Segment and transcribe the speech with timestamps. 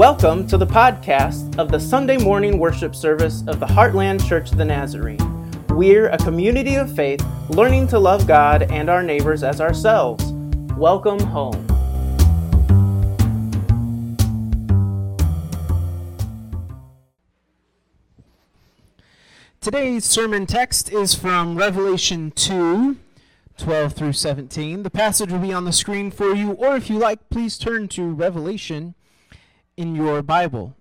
[0.00, 4.56] Welcome to the podcast of the Sunday morning worship service of the Heartland Church of
[4.56, 5.18] the Nazarene.
[5.68, 10.24] We're a community of faith learning to love God and our neighbors as ourselves.
[10.78, 11.66] Welcome home.
[19.60, 22.96] Today's sermon text is from Revelation 2,
[23.58, 24.82] 12 through 17.
[24.82, 27.86] The passage will be on the screen for you, or if you like, please turn
[27.88, 28.94] to Revelation
[29.76, 30.76] in your Bible.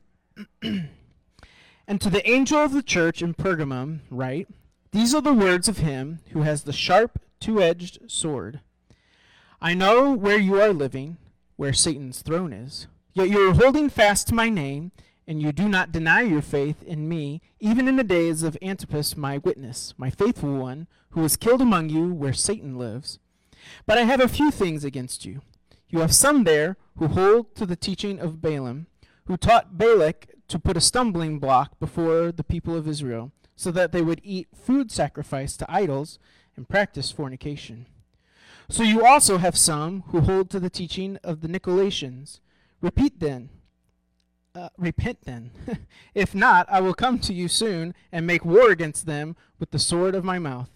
[0.62, 4.48] and to the angel of the church in Pergamum, write
[4.92, 8.60] These are the words of him who has the sharp, two edged sword.
[9.62, 11.18] I know where you are living,
[11.56, 14.92] where Satan's throne is, yet you are holding fast to my name
[15.30, 19.16] and you do not deny your faith in me, even in the days of Antipas
[19.16, 23.20] my witness, my faithful one, who was killed among you where Satan lives.
[23.86, 25.42] But I have a few things against you.
[25.90, 28.88] You have some there who hold to the teaching of Balaam,
[29.26, 33.92] who taught Balak to put a stumbling block before the people of Israel, so that
[33.92, 36.20] they would eat food sacrificed to idols
[36.56, 37.86] and practice fornication.
[38.70, 42.40] So you also have some who hold to the teaching of the Nicolaitans.
[42.82, 43.50] Repeat then
[44.56, 45.52] uh, repent then.
[46.14, 49.80] if not, I will come to you soon and make war against them with the
[49.80, 50.70] sword of my mouth.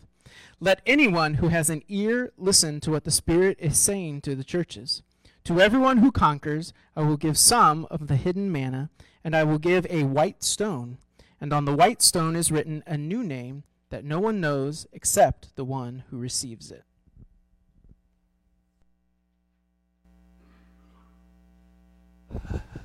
[0.64, 4.46] Let anyone who has an ear listen to what the Spirit is saying to the
[4.46, 5.04] churches.
[5.44, 8.90] To everyone who conquers, I will give some of the hidden manna,
[9.26, 11.00] and I will give a white stone.
[11.42, 15.54] And on the white stone is written a new name that no one knows except
[15.58, 16.86] the one who receives it.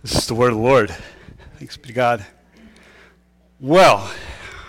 [0.03, 0.93] This is the word of the Lord.
[1.61, 2.27] Thanks be to God.
[3.61, 4.12] Well,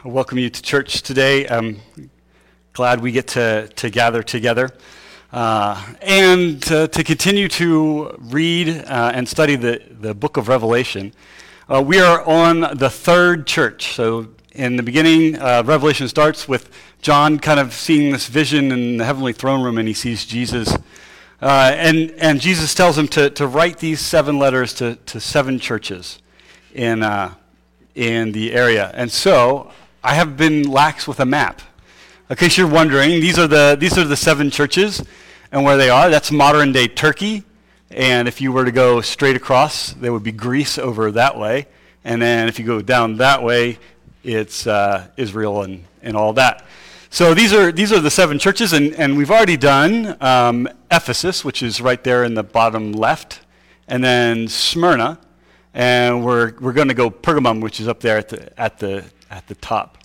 [0.06, 1.48] I welcome you to church today.
[1.48, 1.82] I'm
[2.80, 4.70] glad we get to, to gather together
[5.34, 11.12] uh, and uh, to continue to read uh, and study the, the book of Revelation.
[11.68, 13.96] Uh, we are on the third church.
[13.96, 16.72] So, in the beginning, uh, Revelation starts with
[17.02, 20.74] John kind of seeing this vision in the heavenly throne room, and he sees Jesus
[21.42, 25.60] uh, and, and Jesus tells him to, to write these seven letters to, to seven
[25.60, 26.20] churches
[26.74, 27.34] in, uh,
[27.94, 28.90] in the area.
[28.94, 29.70] And so
[30.02, 31.62] I have been lax with a map.
[32.30, 35.04] In case you're wondering, these are the, these are the seven churches
[35.52, 36.12] and where they are.
[36.12, 37.44] That's modern day Turkey.
[37.90, 41.66] And if you were to go straight across, there would be Greece over that way.
[42.04, 43.80] And then if you go down that way,
[44.24, 46.68] it's uh, Israel and, and all that.
[47.10, 51.44] So these are, these are the seven churches, and, and we've already done um, Ephesus,
[51.44, 53.42] which is right there in the bottom left,
[53.88, 55.18] and then Smyrna,
[55.74, 59.06] and we're, we're going to go Pergamum, which is up there at the, at the,
[59.32, 59.98] at the top.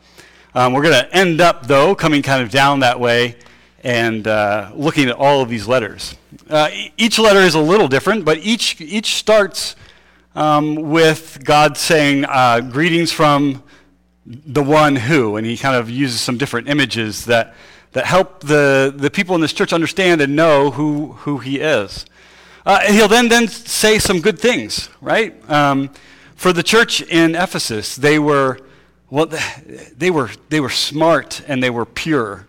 [0.56, 3.34] Um, we're going to end up, though, coming kind of down that way
[3.82, 6.14] and uh, looking at all of these letters.
[6.48, 9.74] Uh, each letter is a little different, but each, each starts
[10.36, 13.64] um, with God saying, uh, Greetings from
[14.24, 17.56] the one who, and he kind of uses some different images that,
[17.90, 22.06] that help the, the people in this church understand and know who, who he is.
[22.64, 25.34] Uh, he'll then, then say some good things, right?
[25.50, 25.90] Um,
[26.36, 28.60] for the church in Ephesus, they were,
[29.14, 29.26] well,
[29.96, 32.48] they were, they were smart and they were pure.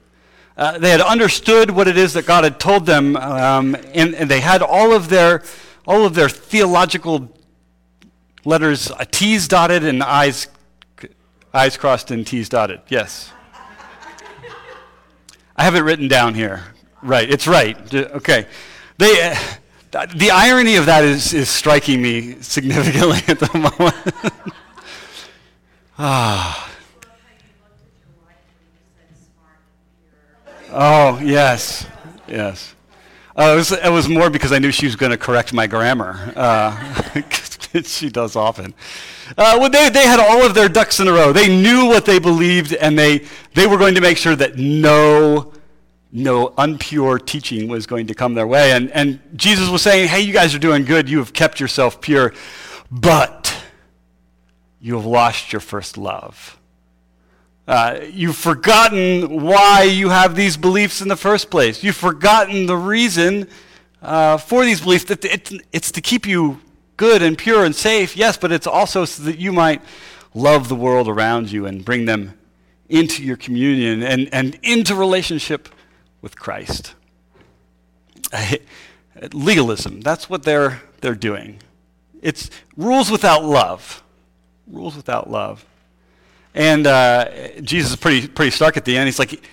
[0.57, 4.31] Uh, they had understood what it is that God had told them, um, and, and,
[4.31, 5.43] they had all of their,
[5.85, 7.31] all of their theological
[8.45, 10.47] letters uh, T's dotted and I's
[11.53, 12.81] I's crossed and T's dotted.
[12.89, 13.31] Yes.
[15.55, 16.63] I have it written down here.
[17.03, 17.93] Right, it's right.
[17.93, 18.47] Okay.
[18.97, 19.35] They,
[19.93, 24.64] uh, the irony of that is, is striking me significantly at the moment.
[25.97, 26.71] Ah.
[30.77, 31.87] Oh, yes.
[32.27, 32.75] Yes.
[33.37, 35.67] Uh, it, was, it was more because I knew she was going to correct my
[35.67, 36.33] grammar.
[36.35, 37.21] Uh,
[37.83, 38.73] she does often.
[39.37, 41.31] Uh, well, they, they had all of their ducks in a row.
[41.31, 45.53] They knew what they believed, and they, they were going to make sure that no,
[46.11, 48.73] no unpure teaching was going to come their way.
[48.73, 51.09] And, and Jesus was saying, hey, you guys are doing good.
[51.09, 52.33] You have kept yourself pure,
[52.91, 53.54] but
[54.85, 56.59] you have lost your first love.
[57.67, 61.83] Uh, you've forgotten why you have these beliefs in the first place.
[61.83, 63.47] You've forgotten the reason
[64.03, 65.05] uh, for these beliefs.
[65.05, 66.61] That it, it's to keep you
[66.97, 69.81] good and pure and safe, yes, but it's also so that you might
[70.35, 72.37] love the world around you and bring them
[72.87, 75.67] into your communion and, and into relationship
[76.21, 76.93] with Christ.
[79.33, 81.57] Legalism, that's what they're, they're doing.
[82.21, 84.03] It's rules without love.
[84.67, 85.65] Rules without love.
[86.53, 89.07] And uh, Jesus is pretty, pretty stark at the end.
[89.07, 89.43] He's like,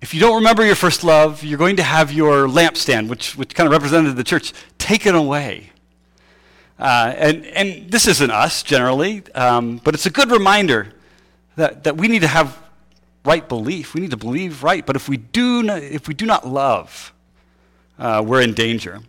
[0.00, 3.54] if you don't remember your first love, you're going to have your lampstand, which, which
[3.54, 5.72] kind of represented the church, taken away.
[6.78, 10.92] Uh, and, and this isn't us generally, um, but it's a good reminder
[11.56, 12.56] that, that we need to have
[13.24, 13.94] right belief.
[13.94, 14.84] We need to believe right.
[14.86, 17.12] But if we do not, if we do not love,
[17.98, 19.00] uh, we're in danger.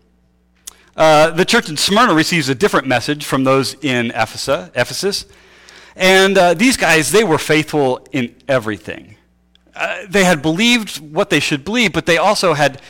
[0.98, 4.70] Uh, the church in Smyrna receives a different message from those in Ephesus.
[4.76, 5.26] Ephesus.
[6.00, 9.18] And uh, these guys, they were faithful in everything.
[9.75, 12.81] Uh, they had believed what they should believe, but they also had,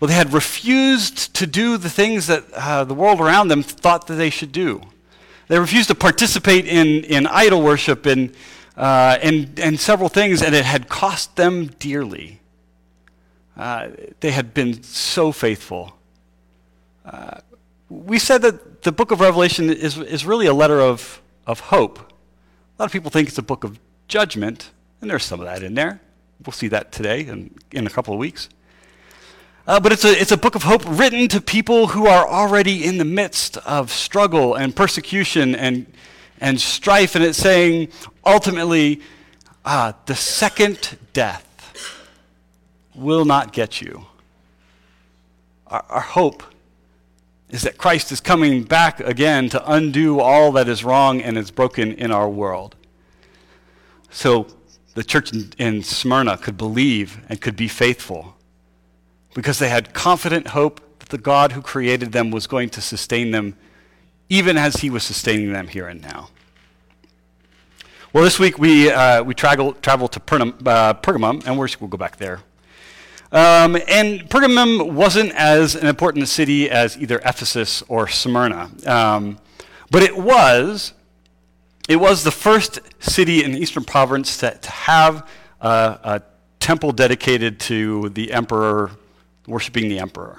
[0.00, 4.06] well, they had refused to do the things that uh, the world around them thought
[4.06, 4.80] that they should do.
[5.48, 8.34] They refused to participate in, in idol worship and,
[8.78, 12.40] uh, and, and several things, and it had cost them dearly.
[13.58, 13.88] Uh,
[14.20, 15.98] they had been so faithful.
[17.04, 17.40] Uh,
[17.90, 22.10] we said that the book of Revelation is, is really a letter of, of hope.
[22.76, 23.78] A lot of people think it's a book of
[24.08, 26.00] judgment, and there's some of that in there.
[26.44, 28.48] We'll see that today and in a couple of weeks.
[29.66, 32.84] Uh, but it's a, it's a book of hope written to people who are already
[32.84, 35.86] in the midst of struggle and persecution and,
[36.40, 37.14] and strife.
[37.14, 37.88] And it's saying,
[38.26, 39.00] ultimately,
[39.64, 41.46] uh, the second death
[42.94, 44.04] will not get you.
[45.68, 46.42] Our, our hope
[47.50, 51.50] is that Christ is coming back again to undo all that is wrong and is
[51.50, 52.74] broken in our world.
[54.10, 54.46] So
[54.94, 58.36] the church in, in, Smyrna could believe and could be faithful
[59.34, 63.30] because they had confident hope that the God who created them was going to sustain
[63.30, 63.56] them
[64.28, 66.30] even as he was sustaining them here and now.
[68.12, 71.98] Well, this week we, uh, we travel, travel to Pergam, uh, Pergamum, and we'll go
[71.98, 72.40] back there
[73.34, 78.70] um, and Pergamum wasn't as an important city as either Ephesus or Smyrna.
[78.86, 79.38] Um,
[79.90, 80.92] but it was,
[81.88, 85.28] it was the first city in the Eastern Province to, to have
[85.60, 86.22] a, a
[86.60, 88.92] temple dedicated to the emperor,
[89.48, 90.38] worshiping the emperor.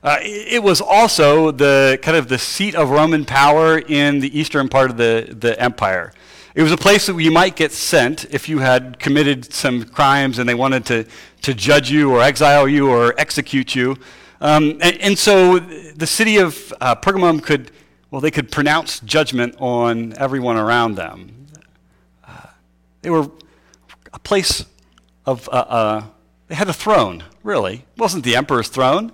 [0.00, 4.68] Uh, it was also the kind of the seat of Roman power in the eastern
[4.68, 6.12] part of the, the empire.
[6.56, 10.38] It was a place that you might get sent if you had committed some crimes
[10.38, 11.04] and they wanted to,
[11.42, 13.98] to judge you or exile you or execute you.
[14.40, 17.72] Um, and, and, so the city of uh, Pergamum could,
[18.10, 21.46] well, they could pronounce judgment on everyone around them.
[22.26, 22.46] Uh,
[23.02, 23.30] they were
[24.14, 24.64] a place
[25.26, 26.04] of, uh, uh
[26.48, 27.84] they had a throne, really.
[27.96, 29.12] It wasn't the emperor's throne,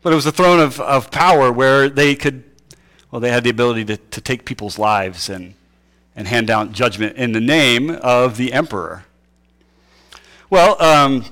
[0.00, 2.42] but it was a throne of, of power where they could,
[3.10, 5.52] well, they had the ability to, to take people's lives and
[6.16, 9.04] and hand down judgment in the name of the emperor.
[10.50, 11.24] Well, um,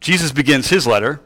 [0.00, 1.20] Jesus begins his letter.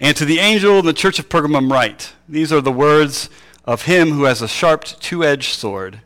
[0.00, 3.30] And to the angel in the church of Pergamum, write These are the words
[3.64, 6.00] of him who has a sharp two edged sword.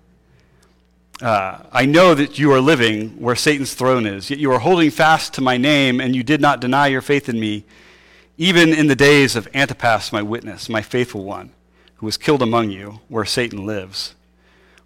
[1.23, 4.91] Uh, I know that you are living where Satan's throne is, yet you are holding
[4.91, 7.65] fast to my name, and you did not deny your faith in me,
[8.37, 11.53] even in the days of Antipas, my witness, my faithful one
[11.97, 14.15] who was killed among you, where Satan lives.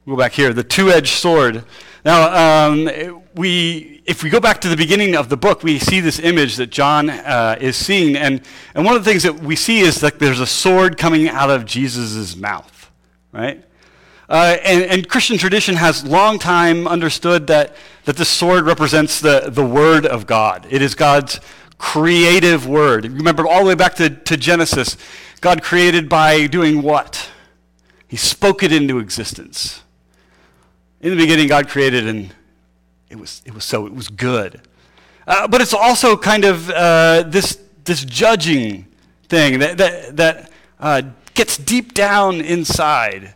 [0.05, 1.65] We'll go back here, the two-edged sword.
[2.05, 6.01] Now, um, we, if we go back to the beginning of the book, we see
[6.01, 8.41] this image that John uh, is seeing, and,
[8.75, 11.51] and one of the things that we see is that there's a sword coming out
[11.51, 12.91] of Jesus' mouth,
[13.33, 13.63] right?
[14.29, 17.75] Uh, and, and, Christian tradition has long time understood that,
[18.05, 20.69] that the sword represents the, the Word of God.
[20.71, 21.41] It is God's
[21.79, 23.05] creative Word.
[23.07, 24.97] Remember all the way back to, to Genesis.
[25.41, 27.31] God created by doing what?
[28.07, 29.83] He spoke it into existence.
[31.01, 32.35] In the beginning, God created, and
[33.09, 34.61] it was, it was so, it was good.
[35.27, 38.87] Uh, but it's also kind of uh, this, this judging
[39.29, 41.03] thing that, that, that uh,
[41.35, 43.35] gets deep down inside.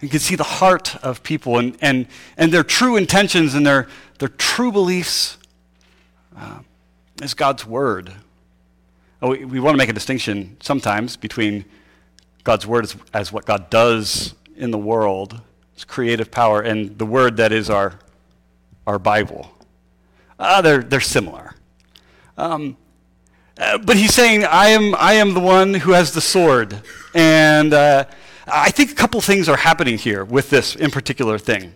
[0.00, 2.06] You can see the heart of people and, and,
[2.36, 3.88] and their true intentions and their,
[4.20, 5.36] their true beliefs
[6.36, 6.60] uh,
[7.22, 8.12] is God's Word.
[9.24, 11.64] Oh, we, we want to make a distinction sometimes between
[12.42, 15.40] God's word as, as what God does in the world,
[15.74, 18.00] His creative power, and the word that is our,
[18.84, 19.56] our Bible.
[20.40, 21.54] Uh, they're, they're similar.
[22.36, 22.76] Um,
[23.58, 26.82] uh, but he's saying, I am, I am the one who has the sword.
[27.14, 28.06] And uh,
[28.48, 31.74] I think a couple things are happening here with this in particular thing.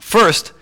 [0.00, 0.52] First,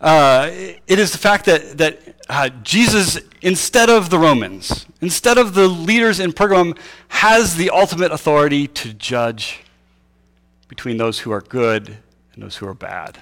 [0.00, 5.54] uh, it is the fact that, that uh, Jesus, instead of the Romans, instead of
[5.54, 6.76] the leaders in Pergamum,
[7.08, 9.62] has the ultimate authority to judge
[10.68, 11.98] between those who are good
[12.34, 13.18] and those who are bad.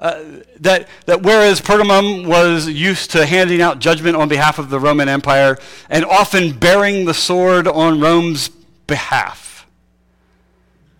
[0.00, 0.24] Uh,
[0.58, 5.10] that, that whereas Pergamum was used to handing out judgment on behalf of the Roman
[5.10, 5.58] Empire
[5.90, 8.48] and often bearing the sword on Rome's
[8.86, 9.66] behalf,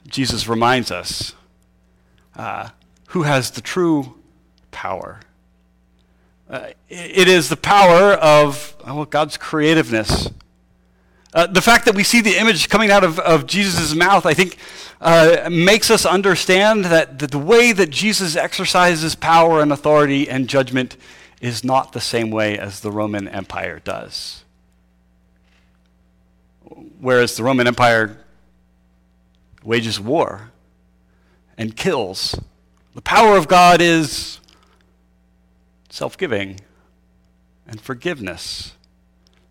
[0.06, 1.34] Jesus reminds us
[2.36, 2.68] uh,
[3.08, 4.18] who has the true
[4.70, 5.20] power.
[6.50, 10.28] Uh, it is the power of well, God's creativeness.
[11.32, 14.34] Uh, the fact that we see the image coming out of, of Jesus' mouth, I
[14.34, 14.56] think,
[15.00, 20.48] uh, makes us understand that, that the way that Jesus exercises power and authority and
[20.48, 20.96] judgment
[21.40, 24.42] is not the same way as the Roman Empire does.
[26.98, 28.18] Whereas the Roman Empire
[29.62, 30.50] wages war
[31.56, 32.34] and kills,
[32.96, 34.40] the power of God is
[35.90, 36.60] self giving
[37.66, 38.72] and forgiveness.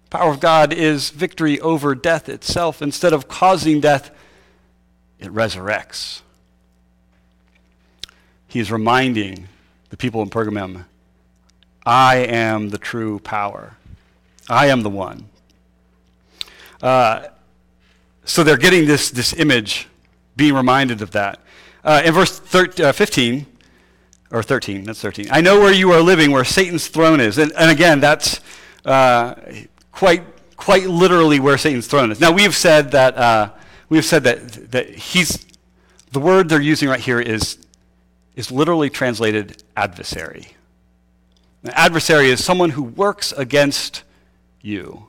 [0.06, 2.82] The power of God is victory over death itself.
[2.82, 4.12] Instead of causing death,
[5.20, 6.22] it resurrects.
[8.48, 9.48] He is reminding
[9.90, 10.86] the people in Pergamum
[11.86, 13.78] I am the true power.
[14.50, 15.30] I am the one.
[16.82, 17.28] Uh,
[18.26, 19.88] so they're getting this, this image,
[20.36, 21.40] being reminded of that.
[21.84, 23.46] Uh, in verse thir- uh, 15,
[24.32, 25.28] or 13, that's 13.
[25.32, 27.38] I know where you are living, where Satan's throne is.
[27.38, 28.40] And, and again, that's
[28.86, 29.36] uh,
[29.92, 30.24] quite,
[30.56, 32.20] quite literally where Satan's throne is.
[32.20, 33.52] Now, we have said that, uh,
[33.90, 35.46] we have said that, that he's,
[36.12, 37.58] the word they're using right here is,
[38.36, 40.50] is literally translated adversary.
[41.64, 44.04] An adversary is someone who works against
[44.62, 45.08] you.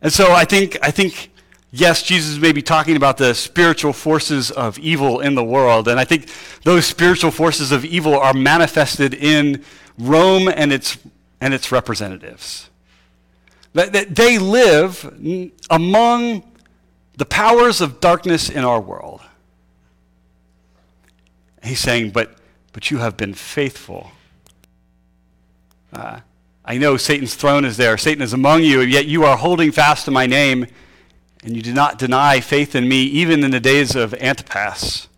[0.00, 1.30] And so I think, I think
[1.70, 5.88] yes, Jesus may be talking about the spiritual forces of evil in the world.
[5.88, 6.28] And I think
[6.64, 9.64] those spiritual forces of evil are manifested in
[9.98, 10.98] Rome and its,
[11.40, 12.70] and its representatives.
[13.72, 15.04] That, that they live
[15.70, 16.42] among
[17.16, 19.20] the powers of darkness in our world.
[21.62, 22.36] He's saying, but,
[22.72, 24.12] but you have been faithful.
[25.92, 26.20] Uh,
[26.64, 27.96] I know Satan's throne is there.
[27.96, 30.66] Satan is among you, yet you are holding fast to my name
[31.44, 35.08] and you did not deny faith in me even in the days of Antipas.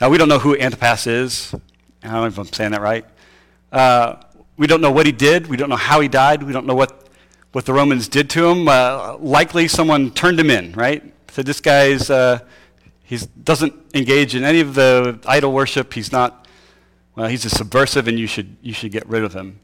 [0.00, 1.54] Now, we don't know who Antipas is.
[2.02, 3.04] I don't know if I'm saying that right.
[3.72, 4.16] Uh,
[4.56, 5.46] we don't know what he did.
[5.46, 6.42] We don't know how he died.
[6.42, 7.08] We don't know what,
[7.52, 8.68] what the Romans did to him.
[8.68, 11.02] Uh, likely someone turned him in, right?
[11.30, 12.40] Said, this guy's, uh,
[13.02, 15.92] he doesn't engage in any of the idol worship.
[15.92, 16.46] He's not,
[17.14, 19.60] well, he's a subversive and you should, you should get rid of him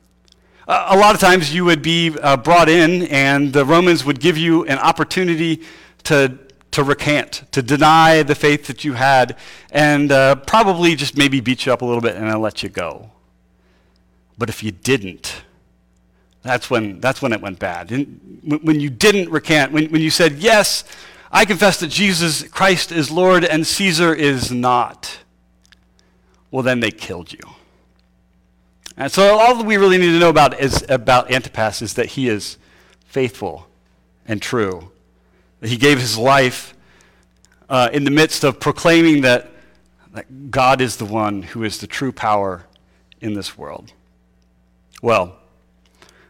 [0.70, 4.38] a lot of times you would be uh, brought in, and the Romans would give
[4.38, 5.62] you an opportunity
[6.04, 6.38] to,
[6.70, 9.36] to recant, to deny the faith that you had,
[9.72, 13.10] and uh, probably just maybe beat you up a little bit and let you go.
[14.38, 15.42] But if you didn't,
[16.42, 17.90] that's when, that's when it went bad.
[17.90, 20.84] And when you didn't recant, when, when you said, Yes,
[21.32, 25.18] I confess that Jesus Christ is Lord and Caesar is not,
[26.52, 27.40] well, then they killed you.
[29.00, 32.04] And so all that we really need to know about is about Antipas is that
[32.04, 32.59] he is
[33.07, 33.66] faithful
[34.26, 34.92] and true.
[35.62, 36.75] He gave his life
[37.71, 39.50] uh, in the midst of proclaiming that,
[40.12, 42.66] that God is the one who is the true power
[43.23, 43.90] in this world.
[45.00, 45.35] Well,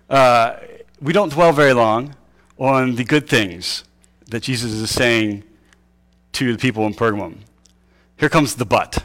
[0.08, 0.58] uh,
[1.02, 2.14] we don't dwell very long
[2.56, 3.82] on the good things
[4.28, 5.42] that Jesus is saying
[6.34, 7.38] to the people in Pergamum.
[8.16, 9.02] Here comes the but.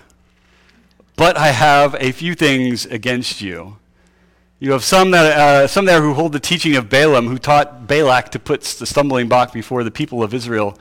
[1.15, 3.77] But I have a few things against you.
[4.59, 7.87] You have some, that, uh, some there who hold the teaching of Balaam, who taught
[7.87, 10.77] Balak to put the stumbling block before the people of Israel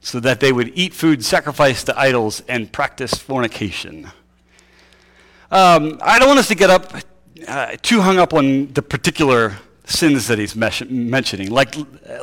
[0.00, 4.10] so that they would eat food sacrificed to idols and practice fornication.
[5.50, 6.92] Um, I don't want us to get up
[7.48, 11.74] uh, too hung up on the particular sins that he's mentioning, like,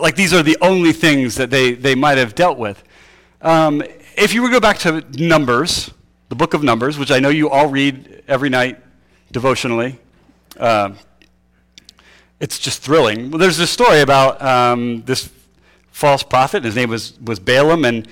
[0.01, 2.84] like these are the only things that they, they might have dealt with.
[3.41, 3.84] Um,
[4.17, 5.91] if you were to go back to Numbers,
[6.31, 8.79] the book of Numbers, which I know you all read every night
[9.33, 10.00] devotionally.
[10.57, 10.93] Uh,
[12.39, 13.29] it's just thrilling.
[13.29, 15.29] Well, there's this story about um, this
[15.91, 16.63] false prophet.
[16.63, 18.07] His name was, was Balaam, and,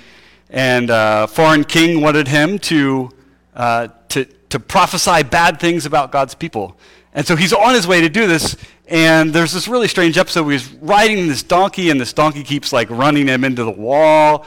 [0.50, 3.10] and uh, foreign king wanted him to,
[3.56, 6.76] uh, to, to prophesy bad things about God's people.
[7.14, 8.58] And so he's on his way to do this,
[8.90, 12.74] and there's this really strange episode where he's riding this donkey, and this donkey keeps
[12.74, 14.46] like running him into the wall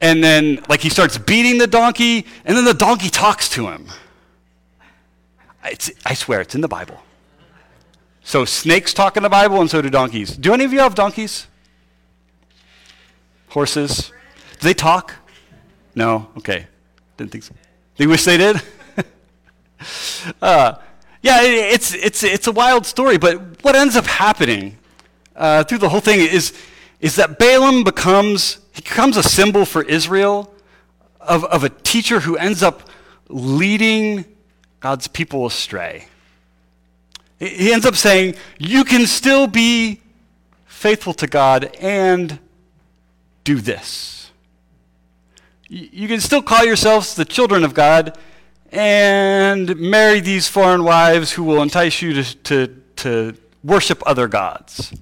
[0.00, 3.86] and then like he starts beating the donkey and then the donkey talks to him.
[5.64, 7.02] It's, i swear it's in the bible.
[8.22, 10.36] So snakes talk in the bible and so do donkeys.
[10.36, 11.46] Do any of you have donkeys?
[13.48, 14.12] Horses?
[14.60, 15.14] Do they talk?
[15.94, 16.28] No?
[16.36, 16.66] Okay.
[17.16, 17.54] Didn't think so.
[17.96, 18.60] You wish they did?
[20.40, 20.74] Uh,
[21.20, 24.76] yeah it's, it's, it's a wild story but what ends up happening
[25.36, 26.52] uh, through the whole thing is,
[27.00, 30.52] is that balaam becomes he becomes a symbol for Israel
[31.20, 32.88] of, of a teacher who ends up
[33.28, 34.24] leading
[34.80, 36.08] God's people astray.
[37.38, 40.00] He ends up saying, You can still be
[40.66, 42.38] faithful to God and
[43.44, 44.30] do this.
[45.68, 48.16] You can still call yourselves the children of God
[48.70, 54.92] and marry these foreign wives who will entice you to, to, to worship other gods.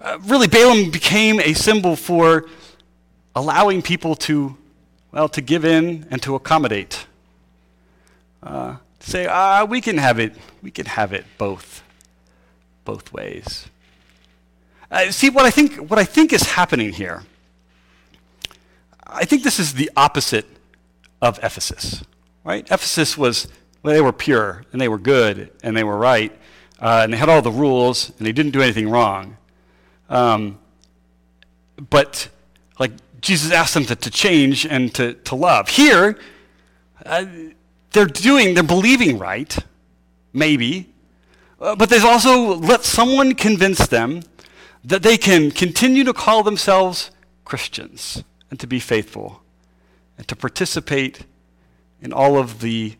[0.00, 2.46] Uh, really, Balaam became a symbol for
[3.34, 4.56] allowing people to,
[5.12, 7.06] well, to give in and to accommodate.
[8.42, 11.82] Uh, say, ah, we can have it, we can have it both,
[12.84, 13.66] both ways.
[14.90, 17.24] Uh, see, what I, think, what I think is happening here,
[19.06, 20.46] I think this is the opposite
[21.22, 22.04] of Ephesus,
[22.44, 22.64] right?
[22.66, 23.48] Ephesus was,
[23.82, 26.32] well, they were pure, and they were good, and they were right,
[26.80, 29.36] uh, and they had all the rules, and they didn't do anything wrong.
[30.08, 30.58] Um,
[31.90, 32.28] but,
[32.78, 35.68] like, Jesus asked them to, to change and to, to love.
[35.68, 36.18] Here,
[37.04, 37.26] uh,
[37.92, 39.56] they're doing, they're believing right,
[40.32, 40.92] maybe,
[41.60, 44.22] uh, but there's also let someone convince them
[44.84, 47.10] that they can continue to call themselves
[47.44, 49.42] Christians and to be faithful
[50.18, 51.24] and to participate
[52.00, 52.96] in all of the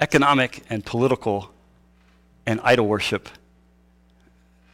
[0.00, 1.50] economic and political
[2.46, 3.28] and idol worship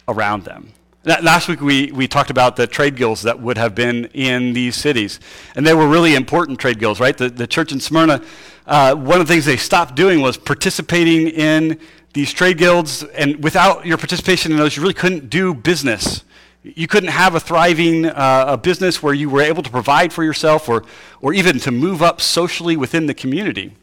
[0.08, 0.72] around them.
[1.06, 4.74] Last week we, we talked about the trade guilds that would have been in these
[4.74, 5.20] cities.
[5.54, 7.14] And they were really important trade guilds, right?
[7.14, 8.22] The, the church in Smyrna,
[8.66, 11.78] uh, one of the things they stopped doing was participating in
[12.14, 13.02] these trade guilds.
[13.02, 16.24] And without your participation in those, you really couldn't do business.
[16.62, 20.24] You couldn't have a thriving uh, a business where you were able to provide for
[20.24, 20.84] yourself or,
[21.20, 23.76] or even to move up socially within the community.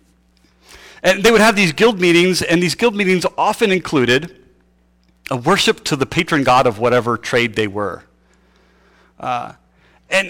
[1.04, 4.41] And they would have these guild meetings, and these guild meetings often included
[5.32, 8.04] a worship to the patron god of whatever trade they were.
[9.20, 9.54] Uh,
[10.10, 10.30] and,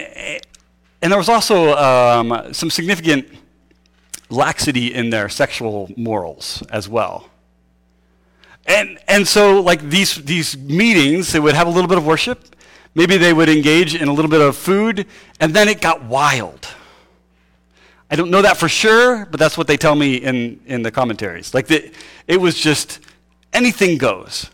[1.02, 3.28] and there was also um, some significant
[4.30, 7.30] laxity in their sexual morals as well.
[8.68, 12.56] And, and so, like these, these meetings, they would have a little bit of worship.
[12.94, 15.08] Maybe they would engage in a little bit of food,
[15.40, 16.68] and then it got wild.
[18.12, 20.92] I don't know that for sure, but that's what they tell me in, in the
[20.92, 21.56] commentaries.
[21.56, 21.92] Like, the,
[22.28, 23.00] it was just
[23.52, 24.52] anything goes.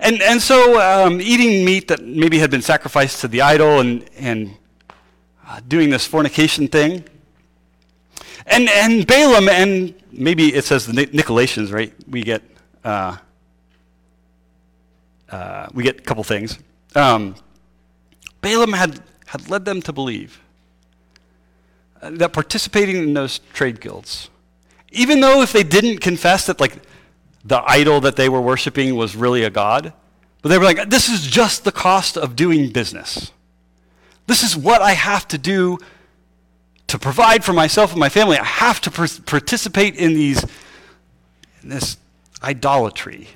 [0.00, 4.08] And, and so um, eating meat that maybe had been sacrificed to the idol and,
[4.16, 4.54] and
[5.46, 7.04] uh, doing this fornication thing.
[8.46, 11.92] And, and Balaam, and maybe it says the Nicolaitans, right?
[12.08, 12.42] We get,
[12.84, 13.16] uh,
[15.30, 16.58] uh, we get a couple things.
[16.94, 17.34] Um,
[18.40, 20.40] Balaam had, had led them to believe
[22.00, 24.30] uh, that participating in those trade guilds,
[24.92, 26.76] even though if they didn't confess that, like,
[27.44, 29.92] the idol that they were worshiping was really a god.
[30.42, 33.32] But they were like, this is just the cost of doing business.
[34.26, 35.78] This is what I have to do
[36.88, 38.38] to provide for myself and my family.
[38.38, 40.44] I have to participate in these
[41.62, 41.96] in this
[42.42, 43.28] idolatry.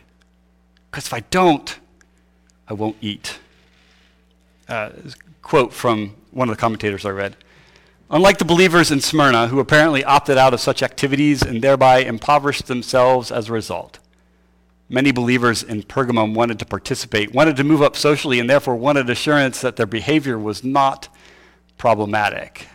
[0.91, 1.79] Because if I don't,
[2.69, 3.39] I won't eat.
[4.69, 4.91] Uh,
[5.43, 7.37] quote from one of the commentators I read.
[8.11, 12.67] Unlike the believers in Smyrna, who apparently opted out of such activities and thereby impoverished
[12.67, 13.99] themselves as a result,
[14.89, 19.09] many believers in Pergamum wanted to participate, wanted to move up socially, and therefore wanted
[19.09, 21.09] assurance that their behavior was not
[21.79, 22.69] problematic.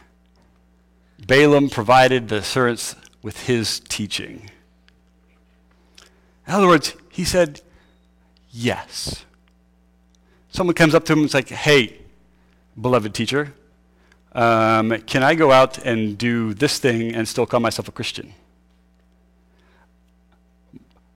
[1.25, 4.49] Balaam provided the assurance with his teaching.
[6.47, 7.61] In other words, he said,
[8.49, 9.25] Yes.
[10.49, 11.99] Someone comes up to him and is like, Hey,
[12.79, 13.53] beloved teacher,
[14.37, 18.33] um, can I go out and do this thing and still call myself a Christian?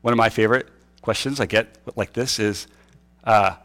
[0.02, 0.68] One of my favorite
[1.04, 2.66] questions I get like this is,
[3.24, 3.58] uh,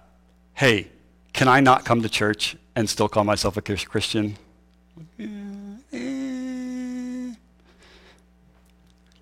[0.53, 0.89] hey,
[1.33, 4.37] can I not come to church and still call myself a Christian?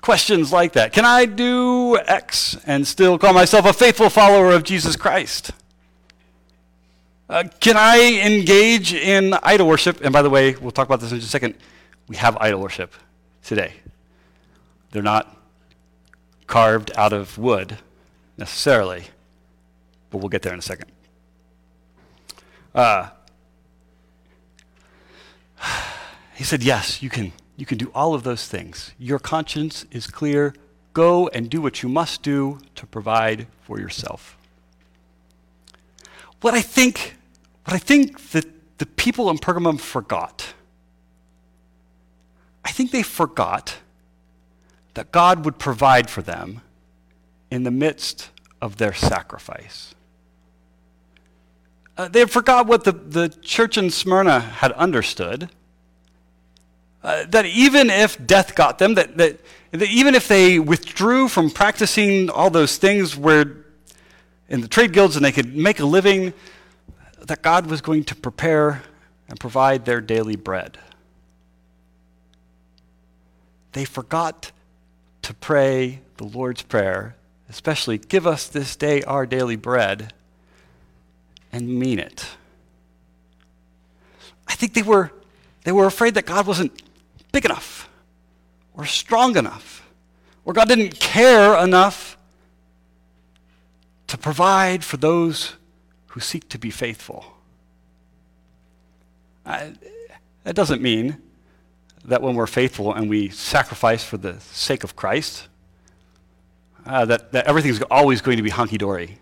[0.01, 0.93] Questions like that.
[0.93, 5.53] Can I do X and still call myself a faithful follower of Jesus Christ?
[7.29, 10.03] Uh, can I engage in idol worship?
[10.03, 11.55] And by the way, we'll talk about this in just a second.
[12.07, 12.93] We have idol worship
[13.43, 13.73] today.
[14.91, 15.35] They're not
[16.47, 17.79] carved out of wood
[18.37, 19.05] necessarily,
[20.11, 20.93] but we'll get there in a second.
[22.75, 23.09] Uh,
[26.35, 28.93] he said, Yes, you can, you can do all of those things.
[28.99, 30.55] Your conscience is clear.
[30.93, 34.37] Go and do what you must do to provide for yourself.
[36.45, 37.15] What I think,
[37.65, 38.45] what I think that
[38.77, 40.53] the people in Pergamum forgot,
[42.63, 43.79] I think they forgot
[44.93, 46.61] that God would provide for them
[47.51, 48.29] in the midst
[48.61, 49.95] of their sacrifice.
[51.97, 55.49] Uh, they forgot what the, the church in Smyrna had understood.
[57.03, 61.49] Uh, that even if death got them, that, that, that even if they withdrew from
[61.49, 63.64] practicing all those things where
[64.49, 66.33] in the trade guilds and they could make a living,
[67.21, 68.83] that God was going to prepare
[69.29, 70.79] and provide their daily bread.
[73.73, 74.53] They forgot
[75.23, 77.17] to pray the Lord's Prayer,
[77.49, 80.13] especially, give us this day our daily bread,
[81.51, 82.27] and mean it.
[84.47, 85.13] I think they were,
[85.65, 86.83] they were afraid that God wasn't
[87.33, 87.89] big enough
[88.75, 89.85] or strong enough
[90.45, 92.14] or God didn't care enough
[94.15, 95.57] to provide for those
[96.07, 97.35] who seek to be faithful.
[99.45, 99.73] I,
[100.45, 101.21] that doesn't mean
[102.05, 105.49] that when we're faithful and we sacrifice for the sake of Christ,
[106.87, 109.19] uh, that, that everything's always going to be hunky dory.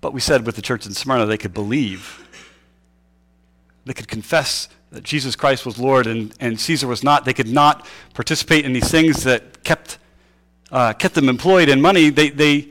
[0.00, 2.26] But we said with the church in Smyrna, they could believe,
[3.84, 7.24] they could confess that Jesus Christ was Lord and, and Caesar was not.
[7.24, 9.81] They could not participate in these things that kept,
[10.72, 12.08] uh, kept them employed in money.
[12.08, 12.68] They, they,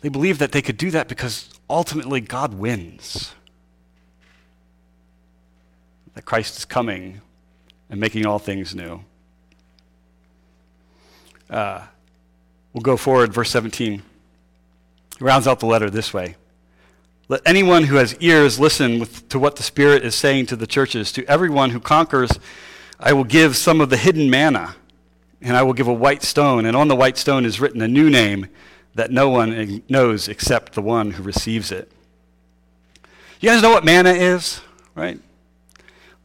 [0.00, 3.34] they believed that they could do that because ultimately God wins
[6.14, 7.20] that Christ is coming
[7.90, 9.02] and making all things new.
[11.50, 11.82] Uh,
[12.72, 14.02] we'll go forward, verse 17.
[15.18, 16.36] He rounds out the letter this way
[17.28, 20.66] Let anyone who has ears listen with, to what the Spirit is saying to the
[20.66, 21.12] churches.
[21.12, 22.30] To everyone who conquers,
[22.98, 24.76] I will give some of the hidden manna,
[25.42, 27.88] and I will give a white stone, and on the white stone is written a
[27.88, 28.48] new name
[28.94, 31.90] that no one knows except the one who receives it.
[33.40, 34.60] You guys know what manna is,
[34.94, 35.20] right?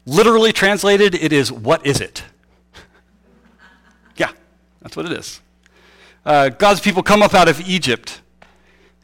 [0.05, 2.23] Literally translated, it is, what is it?
[4.17, 4.31] yeah,
[4.81, 5.41] that's what it is.
[6.25, 8.21] Uh, God's people come up out of Egypt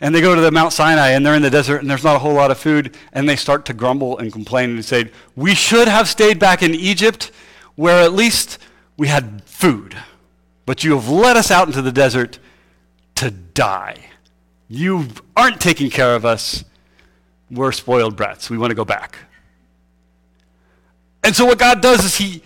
[0.02, 2.16] and they go to the Mount Sinai and they're in the desert and there's not
[2.18, 5.56] a whole lot of food and they start to grumble and complain and say, We
[5.56, 7.32] should have stayed back in Egypt
[7.76, 8.60] where at least
[8.98, 9.96] we had food,
[10.66, 12.40] but you have led us out into the desert
[13.16, 14.06] to die.
[14.68, 16.64] You aren't taking care of us.
[17.50, 18.50] We're spoiled brats.
[18.50, 19.18] We want to go back.
[21.24, 22.44] And so what God does is he,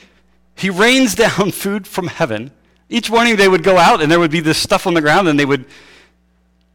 [0.55, 2.51] he rains down food from heaven.
[2.89, 5.27] Each morning they would go out and there would be this stuff on the ground
[5.27, 5.65] and they would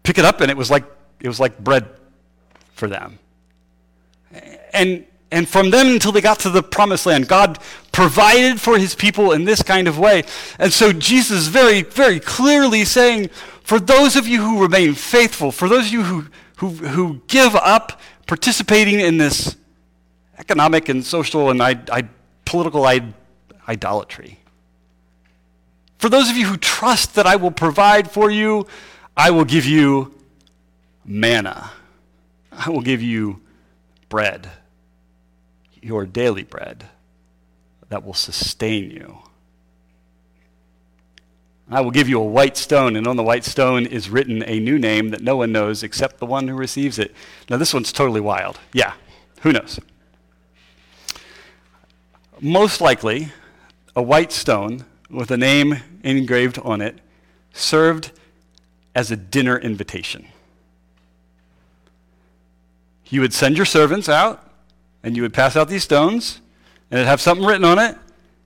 [0.02, 0.84] pick it up and it was like,
[1.20, 1.88] it was like bread
[2.74, 3.18] for them.
[4.72, 7.58] And, and from them until they got to the promised land, God
[7.90, 10.22] provided for his people in this kind of way.
[10.58, 13.30] And so Jesus is very, very clearly saying,
[13.62, 17.56] for those of you who remain faithful, for those of you who, who, who give
[17.56, 19.56] up participating in this
[20.38, 22.08] economic and social and I, I,
[22.44, 23.00] political I,
[23.66, 24.38] idolatry.
[25.98, 28.66] For those of you who trust that I will provide for you,
[29.16, 30.14] I will give you
[31.04, 31.70] manna.
[32.50, 33.40] I will give you
[34.08, 34.50] bread,
[35.82, 36.88] your daily bread
[37.88, 39.18] that will sustain you.
[41.70, 44.60] I will give you a white stone, and on the white stone is written a
[44.60, 47.14] new name that no one knows except the one who receives it.
[47.48, 48.58] Now, this one's totally wild.
[48.72, 48.94] Yeah,
[49.40, 49.80] who knows?
[52.42, 53.32] most likely
[53.94, 56.98] a white stone with a name engraved on it
[57.52, 58.10] served
[58.96, 60.26] as a dinner invitation.
[63.06, 64.44] You would send your servants out
[65.02, 66.40] and you would pass out these stones
[66.90, 67.96] and it'd have something written on it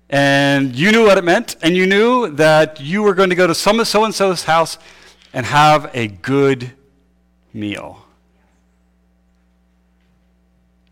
[0.09, 3.47] and you knew what it meant and you knew that you were going to go
[3.47, 4.79] to some so and so's house
[5.33, 6.73] and have a good
[7.53, 8.03] meal.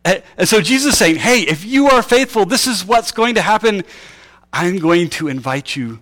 [0.05, 3.41] And so Jesus is saying, hey, if you are faithful, this is what's going to
[3.41, 3.85] happen.
[4.53, 6.01] I'm going to invite you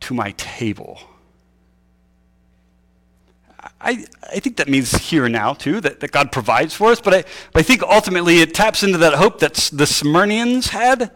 [0.00, 0.98] to my table.
[3.84, 7.00] I, I think that means here and now, too, that, that God provides for us.
[7.00, 11.10] But I, but I think ultimately it taps into that hope that the Smyrnians had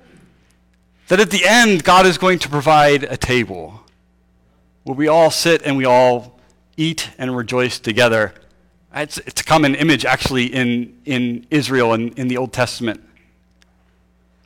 [1.08, 3.80] that at the end, God is going to provide a table
[4.84, 6.38] where we all sit and we all
[6.76, 8.34] eat and rejoice together
[8.94, 13.02] it's, it's a common image, actually, in, in Israel and in the Old Testament.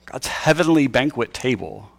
[0.06, 1.90] God's heavenly banquet table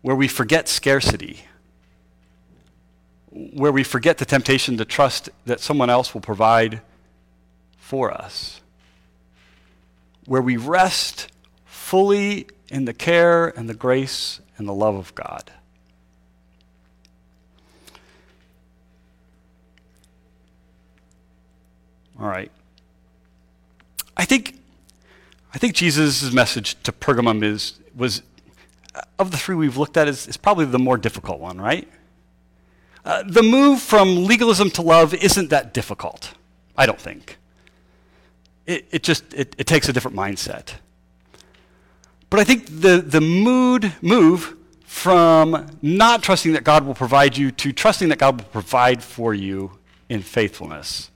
[0.00, 1.44] where we forget scarcity,
[3.32, 6.82] where we forget the temptation to trust that someone else will provide
[7.78, 8.60] for us,
[10.26, 11.28] where we rest
[11.64, 15.50] fully in the care and the grace and the love of God.
[22.20, 22.50] All right.
[24.16, 24.60] I think,
[25.54, 28.22] I think Jesus' message to Pergamum is, was,
[29.18, 31.88] of the three we've looked at, is, is probably the more difficult one, right?
[33.04, 36.34] Uh, the move from legalism to love isn't that difficult,
[36.76, 37.38] I don't think.
[38.66, 40.74] It, it just it, it takes a different mindset.
[42.30, 47.50] But I think the, the mood move from not trusting that God will provide you
[47.50, 51.10] to trusting that God will provide for you in faithfulness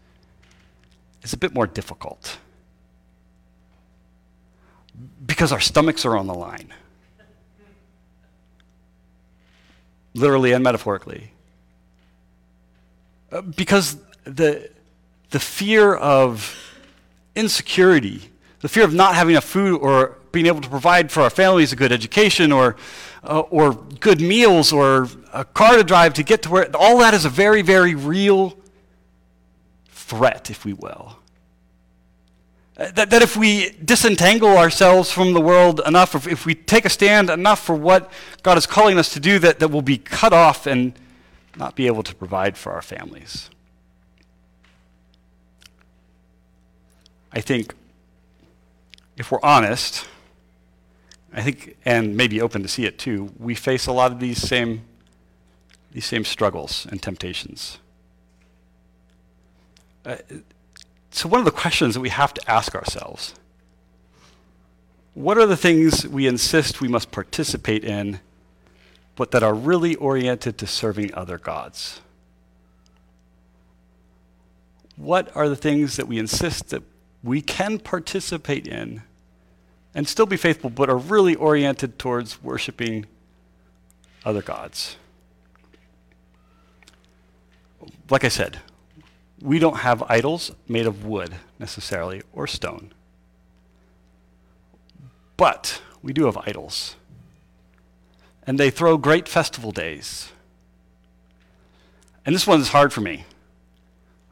[1.23, 2.39] is a bit more difficult
[5.25, 6.73] because our stomachs are on the line,
[10.15, 11.33] literally and metaphorically.
[13.43, 14.71] Because the,
[15.31, 16.57] the fear of
[17.35, 21.31] insecurity, the fear of not having enough food or being able to provide for our
[21.31, 22.77] families a good education or,
[23.25, 27.15] uh, or good meals or a car to drive to get to where, all that
[27.15, 28.57] is a very, very real
[29.87, 31.19] threat, if we will.
[32.77, 36.91] That, that if we disentangle ourselves from the world enough, if, if we take a
[36.91, 40.35] stand enough for what God is calling us to do, that, that we'll be cut
[40.35, 40.93] off and
[41.57, 43.51] not be able to provide for our families.
[47.33, 47.75] I think
[49.17, 50.07] if we're honest,
[51.33, 54.41] I think, and maybe open to see it too, we face a lot of these
[54.41, 54.83] same,
[55.93, 57.79] these same struggles and temptations.
[60.05, 60.17] Uh,
[61.11, 63.35] so, one of the questions that we have to ask ourselves
[65.15, 68.21] what are the things we insist we must participate in,
[69.17, 72.01] but that are really oriented to serving other gods?
[74.97, 76.83] What are the things that we insist that
[77.23, 79.03] we can participate in
[79.95, 83.07] and still be faithful, but are really oriented towards worshiping
[84.25, 84.97] other gods?
[88.11, 88.61] Like I said,
[89.41, 92.93] we don't have idols made of wood necessarily or stone.
[95.37, 96.97] But we do have idols.
[98.47, 100.31] And they throw great festival days.
[102.25, 103.25] And this one is hard for me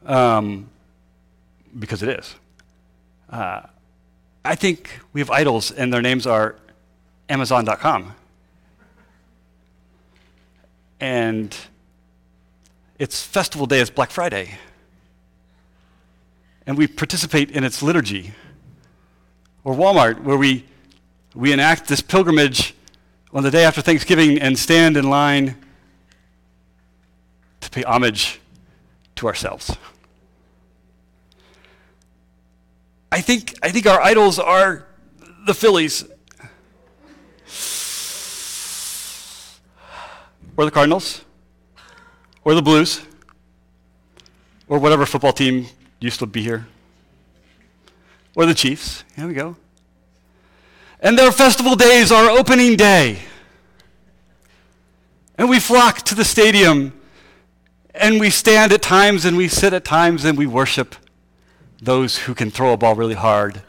[0.06, 0.68] um,
[1.78, 2.34] because it is.
[3.28, 3.62] Uh,
[4.44, 6.56] I think we have idols, and their names are
[7.28, 8.14] Amazon.com.
[11.00, 11.56] And
[12.98, 14.58] its festival day is Black Friday
[16.66, 18.32] and we participate in its liturgy.
[19.64, 20.64] Or Walmart, where we,
[21.34, 22.73] we enact this pilgrimage
[23.34, 25.56] on the day after Thanksgiving and stand in line
[27.60, 28.40] to pay homage
[29.16, 29.76] to ourselves.
[33.10, 34.86] I think, I think our idols are
[35.46, 36.04] the Phillies
[40.56, 41.24] or the Cardinals
[42.44, 43.02] or the Blues
[44.68, 45.66] or whatever football team
[45.98, 46.66] used to be here.
[48.36, 49.04] Or the Chiefs.
[49.16, 49.56] Here we go.
[51.04, 53.18] And their festival days are opening day.
[55.36, 56.98] And we flock to the stadium
[57.94, 60.96] and we stand at times and we sit at times and we worship
[61.82, 63.60] those who can throw a ball really hard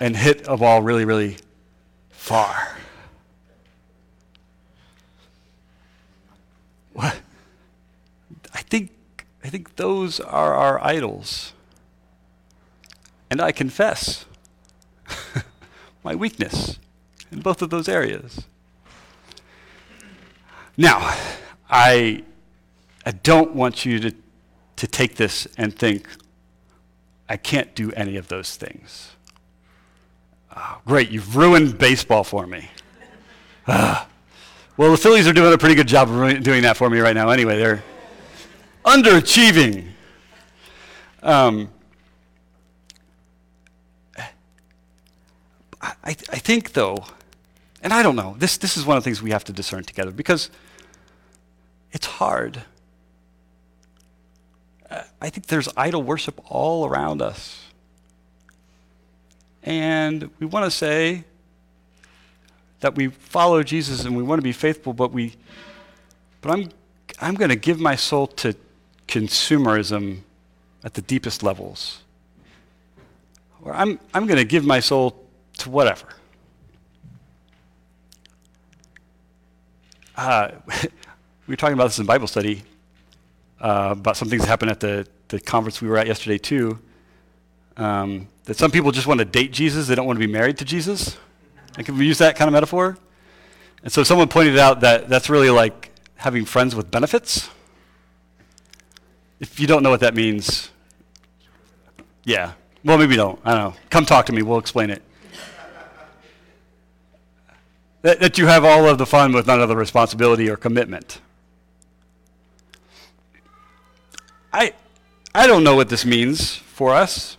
[0.00, 1.36] and hit a ball really, really
[2.08, 2.78] far.
[6.94, 7.20] What?
[8.54, 8.90] I think
[9.44, 11.52] I think those are our idols.
[13.30, 14.24] And I confess
[16.02, 16.78] my weakness
[17.30, 18.46] in both of those areas.
[20.76, 20.98] Now,
[21.68, 22.24] I,
[23.04, 24.14] I don't want you to,
[24.76, 26.06] to take this and think,
[27.28, 29.12] I can't do any of those things.
[30.56, 32.70] Oh, great, you've ruined baseball for me.
[33.66, 34.04] Uh,
[34.76, 37.14] well, the Phillies are doing a pretty good job of doing that for me right
[37.14, 37.58] now anyway.
[37.58, 37.84] They're,
[38.84, 39.88] underachieving.
[41.22, 41.70] Um,
[45.80, 47.04] I, I think, though,
[47.82, 49.84] and I don't know, this, this is one of the things we have to discern
[49.84, 50.50] together because
[51.92, 52.62] it's hard.
[54.90, 57.64] Uh, I think there's idol worship all around us.
[59.62, 61.24] And we want to say
[62.80, 65.34] that we follow Jesus and we want to be faithful, but we
[66.40, 66.70] but I'm
[67.20, 68.54] I'm going to give my soul to
[69.06, 70.20] consumerism
[70.82, 72.00] at the deepest levels.
[73.62, 75.19] Or I'm, I'm going to give my soul
[75.60, 76.06] to whatever.
[80.16, 80.50] Uh,
[81.46, 82.62] we were talking about this in Bible study,
[83.60, 86.78] uh, about some things that happened at the, the conference we were at yesterday, too.
[87.76, 90.58] Um, that some people just want to date Jesus, they don't want to be married
[90.58, 91.16] to Jesus.
[91.76, 92.98] And can we use that kind of metaphor?
[93.82, 97.48] And so someone pointed out that that's really like having friends with benefits.
[99.38, 100.70] If you don't know what that means,
[102.24, 102.52] yeah.
[102.84, 103.38] Well, maybe don't.
[103.44, 103.80] I don't know.
[103.88, 104.42] Come talk to me.
[104.42, 105.02] We'll explain it.
[108.02, 111.20] That, that you have all of the fun with none of the responsibility or commitment.
[114.52, 114.72] I,
[115.34, 117.36] I don't know what this means for us.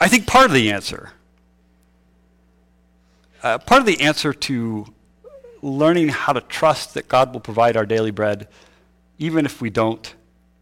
[0.00, 1.12] I think part of the answer,
[3.42, 4.92] uh, part of the answer to
[5.62, 8.48] learning how to trust that God will provide our daily bread
[9.18, 10.14] even if we don't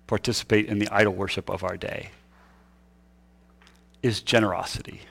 [0.07, 2.11] participate in the idol worship of our day,
[4.03, 5.03] is generosity.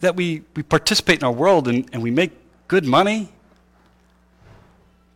[0.00, 2.32] That we, we participate in our world and, and we make
[2.68, 3.30] good money,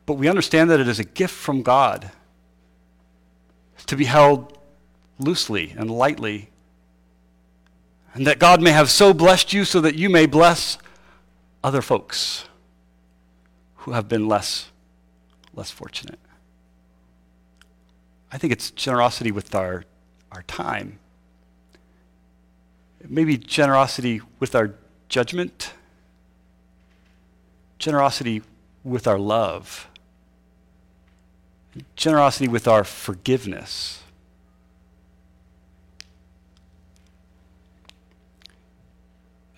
[0.06, 2.10] but we understand that it is a gift from God
[3.86, 4.56] to be held
[5.18, 6.48] loosely and lightly.
[8.14, 10.78] And that God may have so blessed you so that you may bless
[11.64, 12.44] other folks
[13.78, 14.70] who have been less,
[15.54, 16.20] less fortunate.
[18.30, 19.84] I think it's generosity with our,
[20.30, 20.99] our time.
[23.08, 24.74] Maybe generosity with our
[25.08, 25.72] judgment,
[27.78, 28.42] generosity
[28.84, 29.88] with our love,
[31.96, 34.02] generosity with our forgiveness.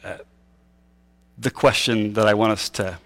[0.04, 0.18] Uh,
[1.38, 2.98] the question that I want us to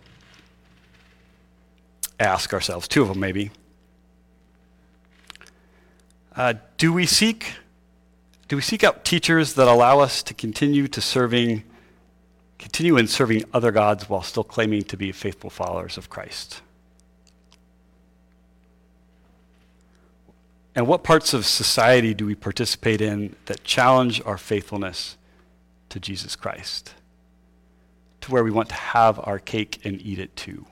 [2.21, 3.51] ask ourselves, two of them maybe.
[6.35, 7.55] Uh, do we seek
[8.49, 11.65] do we seek out teachers that allow us to continue to serving
[12.59, 16.63] continue in serving other gods while still claiming to be faithful followers of Christ?
[20.75, 25.17] And what parts of society do we participate in that challenge our faithfulness
[25.89, 26.95] to Jesus Christ?
[28.23, 30.67] To where we want to have our cake and eat it too.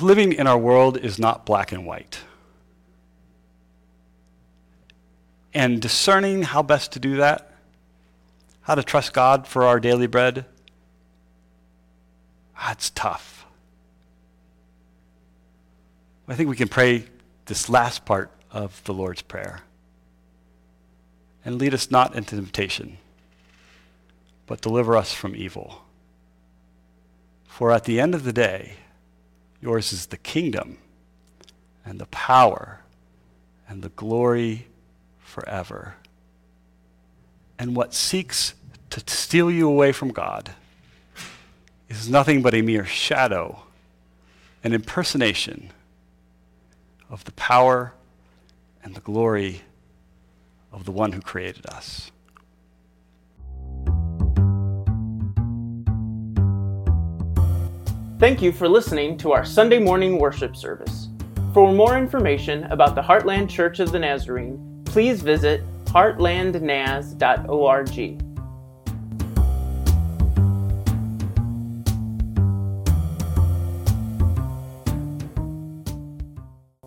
[0.00, 2.20] Living in our world is not black and white.
[5.54, 7.52] And discerning how best to do that,
[8.62, 10.46] how to trust God for our daily bread,
[12.56, 13.44] that's tough.
[16.28, 17.04] I think we can pray
[17.46, 19.60] this last part of the Lord's Prayer.
[21.44, 22.98] And lead us not into temptation,
[24.46, 25.82] but deliver us from evil.
[27.46, 28.74] For at the end of the day,
[29.60, 30.78] yours is the kingdom
[31.84, 32.80] and the power
[33.68, 34.68] and the glory
[35.32, 35.94] forever.
[37.58, 38.52] And what seeks
[38.90, 40.50] to steal you away from God
[41.88, 43.62] is nothing but a mere shadow,
[44.62, 45.70] an impersonation
[47.08, 47.94] of the power
[48.84, 49.62] and the glory
[50.70, 52.10] of the one who created us.
[58.18, 61.08] Thank you for listening to our Sunday morning worship service.
[61.54, 68.31] For more information about the Heartland Church of the Nazarene, please visit heartlandnaz.org.